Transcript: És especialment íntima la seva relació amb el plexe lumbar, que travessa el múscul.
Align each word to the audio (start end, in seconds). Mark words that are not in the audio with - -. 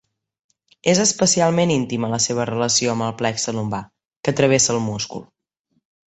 És 0.93 0.99
especialment 1.01 1.73
íntima 1.73 2.09
la 2.15 2.19
seva 2.25 2.47
relació 2.51 2.93
amb 2.95 3.07
el 3.11 3.15
plexe 3.23 3.53
lumbar, 3.59 3.83
que 4.29 4.35
travessa 4.41 4.75
el 4.77 4.81
múscul. 4.91 5.23